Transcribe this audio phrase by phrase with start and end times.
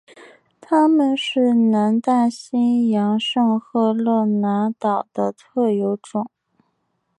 [0.59, 6.27] 它们是南大西洋圣赫勒拿岛的特有种。